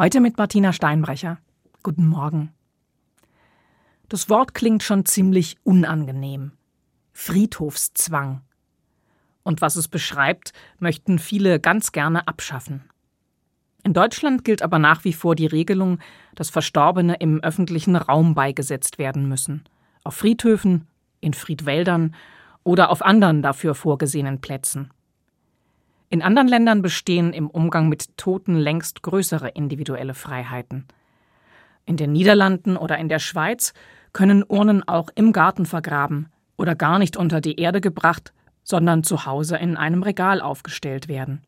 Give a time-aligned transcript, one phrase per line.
[0.00, 1.36] Heute mit Martina Steinbrecher.
[1.82, 2.54] Guten Morgen.
[4.08, 6.52] Das Wort klingt schon ziemlich unangenehm.
[7.12, 8.40] Friedhofszwang.
[9.42, 12.88] Und was es beschreibt, möchten viele ganz gerne abschaffen.
[13.84, 15.98] In Deutschland gilt aber nach wie vor die Regelung,
[16.34, 19.64] dass Verstorbene im öffentlichen Raum beigesetzt werden müssen.
[20.02, 20.86] Auf Friedhöfen,
[21.20, 22.14] in Friedwäldern
[22.64, 24.94] oder auf anderen dafür vorgesehenen Plätzen.
[26.12, 30.86] In anderen Ländern bestehen im Umgang mit Toten längst größere individuelle Freiheiten.
[31.86, 33.72] In den Niederlanden oder in der Schweiz
[34.12, 38.32] können Urnen auch im Garten vergraben oder gar nicht unter die Erde gebracht,
[38.64, 41.42] sondern zu Hause in einem Regal aufgestellt werden.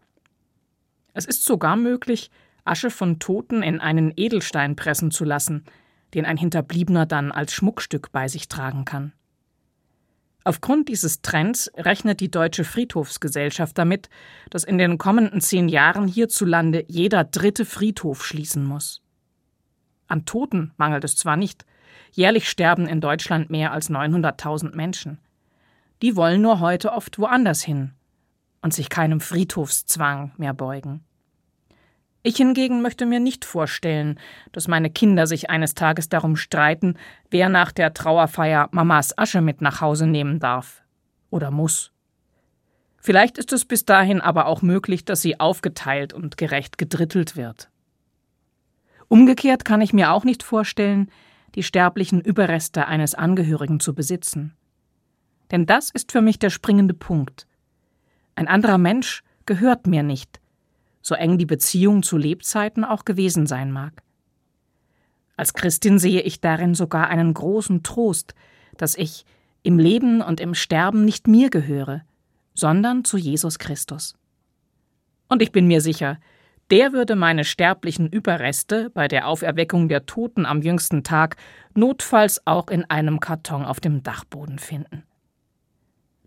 [1.13, 2.31] Es ist sogar möglich,
[2.65, 5.65] Asche von Toten in einen Edelstein pressen zu lassen,
[6.15, 9.13] den ein Hinterbliebener dann als Schmuckstück bei sich tragen kann.
[10.45, 14.09] Aufgrund dieses Trends rechnet die Deutsche Friedhofsgesellschaft damit,
[14.51, 19.03] dass in den kommenden zehn Jahren hierzulande jeder dritte Friedhof schließen muss.
[20.09, 21.65] An Toten mangelt es zwar nicht,
[22.11, 25.19] jährlich sterben in Deutschland mehr als 900.000 Menschen.
[26.03, 27.93] Die wollen nur heute oft woanders hin
[28.61, 31.05] und sich keinem Friedhofszwang mehr beugen.
[32.25, 34.19] Ich hingegen möchte mir nicht vorstellen,
[34.53, 36.97] dass meine Kinder sich eines Tages darum streiten,
[37.31, 40.83] wer nach der Trauerfeier Mamas Asche mit nach Hause nehmen darf
[41.31, 41.91] oder muss.
[42.99, 47.69] Vielleicht ist es bis dahin aber auch möglich, dass sie aufgeteilt und gerecht gedrittelt wird.
[49.09, 51.11] Umgekehrt kann ich mir auch nicht vorstellen,
[51.57, 54.55] die sterblichen Überreste eines Angehörigen zu besitzen.
[55.51, 57.49] Denn das ist für mich der springende Punkt.
[58.37, 60.41] Ein anderer Mensch gehört mir nicht,
[61.03, 64.03] so eng die Beziehung zu Lebzeiten auch gewesen sein mag.
[65.37, 68.35] Als Christin sehe ich darin sogar einen großen Trost,
[68.77, 69.25] dass ich
[69.63, 72.03] im Leben und im Sterben nicht mir gehöre,
[72.55, 74.15] sondern zu Jesus Christus.
[75.29, 76.19] Und ich bin mir sicher,
[76.71, 81.37] der würde meine sterblichen Überreste bei der Auferweckung der Toten am jüngsten Tag
[81.75, 85.03] notfalls auch in einem Karton auf dem Dachboden finden.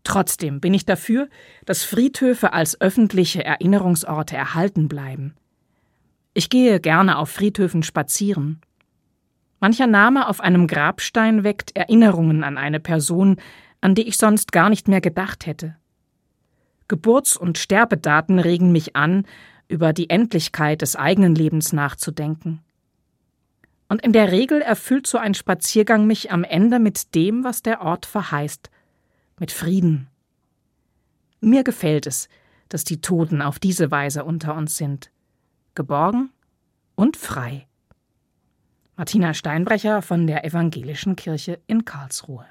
[0.06, 1.27] Trotzdem bin ich dafür,
[1.66, 5.33] dass Friedhöfe als öffentliche Erinnerungsorte erhalten bleiben.
[6.36, 8.61] Ich gehe gerne auf Friedhöfen spazieren.
[9.60, 13.38] Mancher Name auf einem Grabstein weckt Erinnerungen an eine Person,
[13.82, 15.76] an die ich sonst gar nicht mehr gedacht hätte.
[16.88, 19.26] Geburts- und Sterbedaten regen mich an,
[19.67, 22.61] über die Endlichkeit des eigenen Lebens nachzudenken.
[23.89, 27.82] Und in der Regel erfüllt so ein Spaziergang mich am Ende mit dem, was der
[27.82, 28.70] Ort verheißt,
[29.39, 30.07] mit Frieden.
[31.41, 32.29] Mir gefällt es,
[32.69, 35.11] dass die Toten auf diese Weise unter uns sind,
[35.75, 36.31] geborgen
[36.95, 37.67] und frei.
[38.95, 42.45] Martina Steinbrecher von der Evangelischen Kirche in Karlsruhe